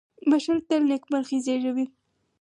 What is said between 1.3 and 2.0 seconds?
زېږوي.